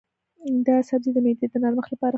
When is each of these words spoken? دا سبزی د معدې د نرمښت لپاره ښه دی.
دا 0.67 0.75
سبزی 0.89 1.11
د 1.13 1.17
معدې 1.25 1.47
د 1.51 1.55
نرمښت 1.63 1.89
لپاره 1.91 1.99
ښه 2.01 2.07
دی. 2.07 2.09